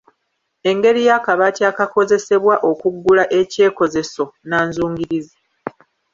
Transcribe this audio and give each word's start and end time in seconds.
Engeri 0.69 1.01
y'akabaati 1.09 1.61
ak'akozesebwa 1.69 2.55
okuggula 2.69 3.23
ekyekozeso 3.39 4.23
nnanzungirizi. 4.31 5.37